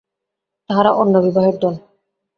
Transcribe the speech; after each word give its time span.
তাহারা 0.69 0.91
অন্য 0.93 1.15
বিবাহের 1.17 1.55
দল। 1.59 1.75